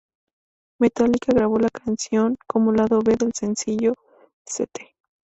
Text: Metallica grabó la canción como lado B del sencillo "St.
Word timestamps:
Metallica 0.79 1.31
grabó 1.31 1.59
la 1.59 1.69
canción 1.69 2.35
como 2.47 2.71
lado 2.71 3.01
B 3.03 3.17
del 3.17 3.33
sencillo 3.35 3.93
"St. 4.47 4.95